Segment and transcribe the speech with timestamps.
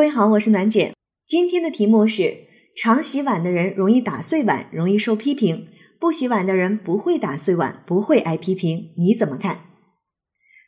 [0.00, 0.94] 各位好，我是暖姐。
[1.26, 5.66] 今天的题目是：常洗碗的人容易打碎碗，容易受批评；
[5.98, 8.94] 不洗碗的人不会打碎碗，不会挨批评。
[8.96, 9.60] 你怎么看？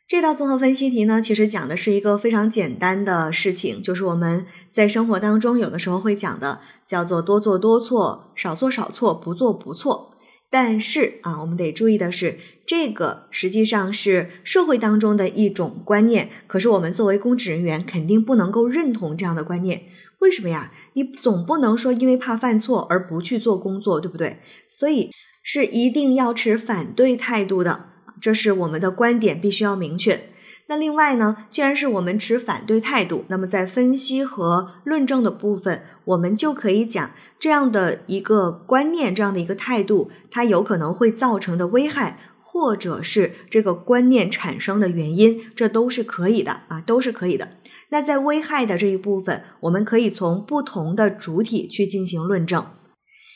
[0.07, 10.12] 这道综合分析题呢，其实讲的是一个非常简单的事情，就是我们在生活当中有的时候会讲的，叫做多做多错，少做少错，不做不错。
[10.53, 16.29] 但是啊，我们得注意的是，这个实际上是社会当中的一种观念。
[16.45, 19.85] 可是我们作为公职人员，肯定不能够认同这样的观念。
[20.19, 20.71] 为什么呀？
[20.93, 24.41] 你总不能说因为怕犯错而不去做工作，对不对？
[24.69, 25.09] 所以
[25.41, 27.89] 是一定要持反对态度的，
[28.21, 30.29] 这是我们的观点，必须要明确。
[30.67, 47.49] 那另外呢，既然是我们持反对态度，那么在分析和论证的部分，我们就可以讲这样的一个观念，这样的一个态度，它有可能会造成的危害，或者是这个观念产生的原因，这都是可以的啊，都是可以的。
[47.89, 52.65] 那在危害的这一部分，我们可以从不同的主体去进行论证。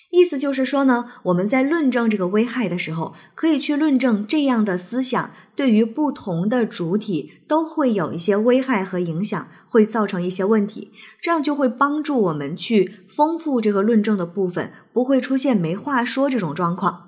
[0.09, 10.91] 意思就是说呢，我们在论证这个危害的时候，可以去论证这样的思想对于不同的主体都会有一些危害和影响，会造成一些问题，
[11.21, 17.06] 这样就会帮助我们去丰富这个论证的部分，不会出现没话说这种状况。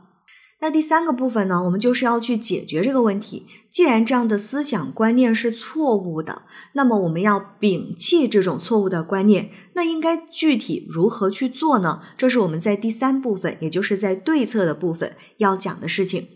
[0.62, 3.46] 那第三个部分呢，我们就是要去解决这个问题。
[3.72, 6.42] 既然这样的思想观念是错误的，
[6.74, 9.52] 那么我们要摒弃这种错误的观念。
[9.76, 12.02] 那应该具体如何去做呢？
[12.18, 16.28] 这是我们在第三部分，也就是在对策的部分要讲的事情。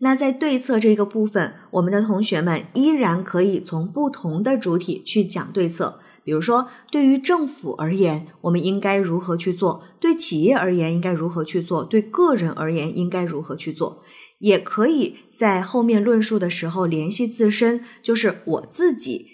[0.00, 6.00] 那在对策这个部分，我们的同学们依然可以从不同的主体去讲对策。
[6.24, 14.02] 比如说，对于政府而言，我们应该如何去做；对企业而言，应该如何去做；对个人而言，应该如何去做。
[14.40, 19.26] 也可以在后面论述的时候联系自身，就是我自己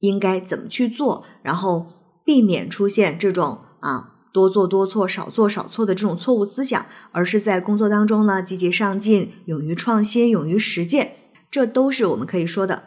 [0.00, 1.86] 应该怎么去做，然后
[2.24, 11.16] 避免出现这种啊多做多错、少做少错的这种错误思想，而是在工作当中呢积极上进、勇于创新、勇于实践，
[11.50, 12.84] 这都是我们可以说的。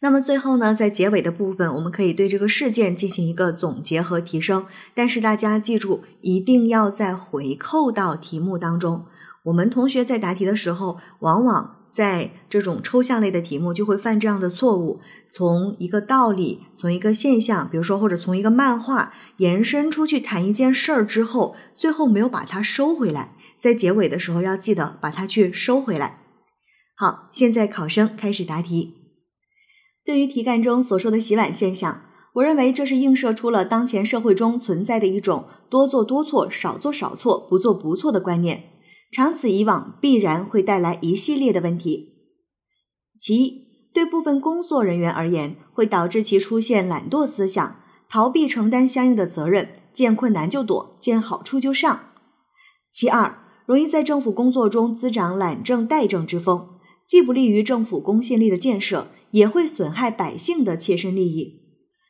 [0.00, 4.64] 那么最后呢，在结尾的部分，我们可以对这个事件进行一个总结和提升。
[4.94, 9.06] 但是大家记住，一定要再回扣到题目当中。
[9.44, 26.20] 我们同学在答题的时候，往往在这种抽象类的题目就会犯这样的错误：从一个道理，从一个现象，比如说或者从一个漫画延伸出去谈一件事儿之后，最后没有把它收回来，在结尾的时候要记得把它去收回来。
[26.94, 28.97] 好，现在考生开始答题。
[30.08, 32.00] 对于题干中所说的洗碗现象，
[32.36, 38.70] 我认为这是映射出了当前社会中存在的一种多做多错、少做少错、不做不错的观念，
[39.12, 42.14] 长此以往必然会带来一系列的问题。
[43.20, 47.76] 其一，对部分工作人员而言，会导致其出现懒惰思想，
[48.08, 52.00] 逃避承担相应的责任，见困难就躲，见好处就上。
[52.90, 56.66] 其二，容易在政府工作中滋长懒政怠政之风，
[57.06, 59.08] 既不利于政府公信力的建设。
[59.32, 61.60] 也会损害百姓的切身利益，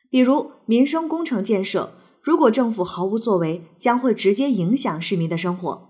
[0.09, 5.89] 比如民生工程建设，如果政府毫无作为，将会直接影响市民的生活。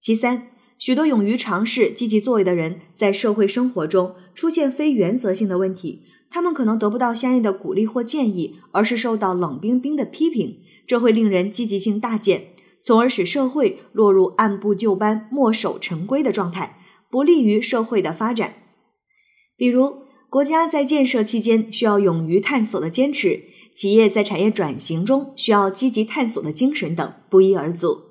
[0.00, 0.48] 其三，
[0.78, 16.78] 许多勇于尝试、积极作为的人，在社会生活中出现非原则性的问题，他们可能得不到相应的鼓励或建议，而是受到冷冰冰的批评，这会令人积极性大减，从而使社会落入按部就班、墨守成规的状态，
[17.10, 18.54] 不利于社会的发展。
[19.56, 20.05] 比如。
[20.36, 28.02] 国家在建设期间需要勇于探索的坚持，企业在产业转型中需要积极探索的精神等不一而足。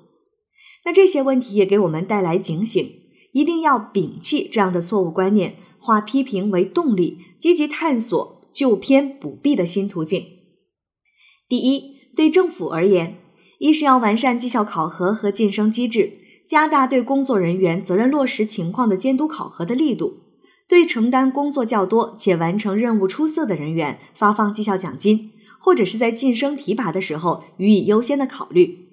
[0.84, 2.84] 那这些问题也给我们带来警醒，
[3.30, 10.26] 一定要摒弃这样的错误观念，化批评为动力，积极探索救偏补弊的新途径。
[11.48, 13.18] 第一，对政府而言，
[13.60, 20.25] 一是要完善绩效考核和晋升机制，加大对工作人员责任落实情况的监督考核的力度。
[20.68, 28.88] 对承担工作较多且完成任务出色的人员发放绩效奖金，或者是在晋升提拔的时候予以优先的考虑。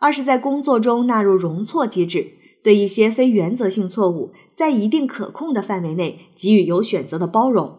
[0.00, 7.78] 二是，在工作中纳入容错机制，对一些非原则性错误，在一定可控的范围内给予有选择的包容，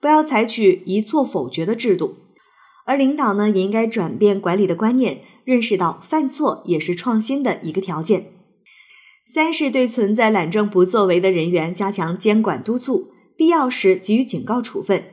[0.00, 2.16] 不要采取一错否决的制度。
[2.86, 8.33] 而领导呢，也应该转变管理的观念，认识到犯错也是创新的一个条件。
[9.34, 15.06] 三是对存在懒政不作为的人员加强监管督促，必要时给予警告处分。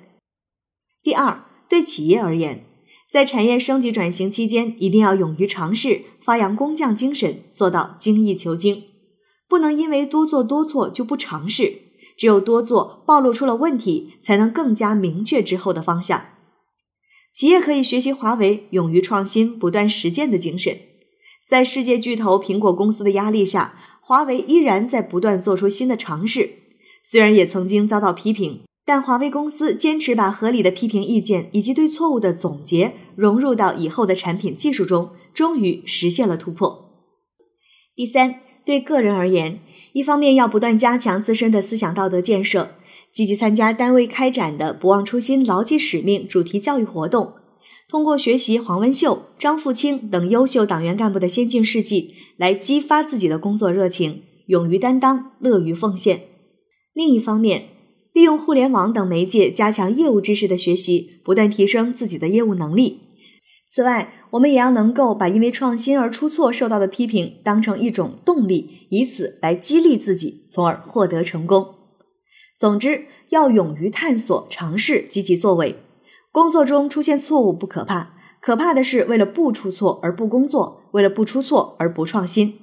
[1.02, 2.64] 第二，对企业而言，
[3.10, 8.84] 在产业升级转型期间，一定要勇于尝试，发扬工匠精神，做到精益求精，
[9.50, 11.80] 不能因为多做多错就不尝试。
[12.16, 16.28] 只有多做，暴露出了问题，才能更加明确之后的方向。
[17.34, 20.78] 企业可以学习华为勇于创新、不断实践的精神。
[21.50, 23.78] 在世界巨头苹果公司的压力下，
[24.12, 26.56] 华为依然在不断做出新的尝试。
[27.02, 36.90] 虽然也曾经遭到批评，但华为公司坚持把合理的批评意见以及对错误的总结融入到以后的产品技术中，终于实现了突破。
[37.96, 39.62] 第三，对个人而言，
[39.94, 42.76] 一方面要不断加强自身的思想道德建设，
[43.14, 47.36] 积极参加单位开展的“不忘初心、牢记使命”主题教育活动，
[47.92, 56.22] 通过学习黄文秀、张富清等优秀党员干部的先进事迹，来激发自己的工作热情，勇于担当，乐于奉献。
[56.94, 57.66] 另一方面，
[58.14, 63.02] 利用互联网等媒介加强业务知识的学习，不断提升自己的业务能力。
[63.70, 71.76] 此外，我们也要能够把因为创新而出错受到的批评当成一种动力，以此来激励自己，从而获得成功。
[72.58, 75.76] 总之，要勇于探索、尝试、积极作为。
[76.32, 82.60] 工作中出现错误不可怕，可怕的是为了不出错而不工作，为了不出错而不创新。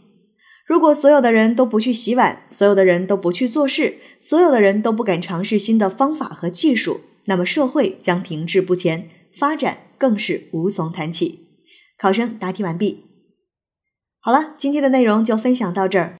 [0.66, 11.48] 如果所有的人都不去洗碗，所有的人都不去做事，所有的人都不敢尝试新的方法和技术，那么社会将停滞不前，发展更是无从谈起。
[11.98, 13.04] 考生答题完毕。
[14.20, 16.16] 好了，今天的内容就分享到这儿。